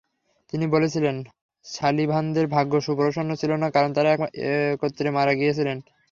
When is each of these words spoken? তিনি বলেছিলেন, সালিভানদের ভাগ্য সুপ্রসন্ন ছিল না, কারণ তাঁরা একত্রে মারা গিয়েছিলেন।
তিনি 0.53 0.65
বলেছিলেন, 0.67 1.15
সালিভানদের 1.65 2.45
ভাগ্য 2.47 2.73
সুপ্রসন্ন 2.81 3.31
ছিল 3.35 3.51
না, 3.55 3.67
কারণ 3.75 3.89
তাঁরা 3.93 4.11
একত্রে 4.73 5.09
মারা 5.17 5.33
গিয়েছিলেন। 5.35 5.77